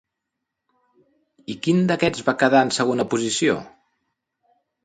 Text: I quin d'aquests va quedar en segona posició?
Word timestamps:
I 1.55 1.57
quin 1.67 1.83
d'aquests 1.91 2.25
va 2.31 2.37
quedar 2.45 2.65
en 2.69 2.75
segona 2.81 3.09
posició? 3.15 3.63